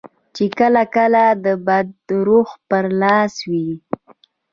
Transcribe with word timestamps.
چې 0.35 0.45
کله 0.59 0.83
کله 0.95 1.23
د 1.45 1.45
بد 1.67 1.89
روح 2.27 2.49
پر 2.69 2.85
لاس 3.01 3.33
وي. 3.49 3.69